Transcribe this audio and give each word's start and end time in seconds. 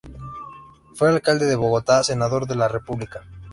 Fue 0.95 1.09
Alcalde 1.09 1.45
de 1.45 1.55
Bogotá, 1.55 2.03
senador 2.03 2.47
de 2.47 2.55
la 2.55 2.67
República. 2.67 3.23